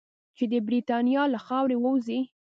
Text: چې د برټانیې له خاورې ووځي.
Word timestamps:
چې 0.37 0.45
د 0.51 0.53
برټانیې 0.67 1.23
له 1.33 1.39
خاورې 1.45 1.77
ووځي. 1.79 2.19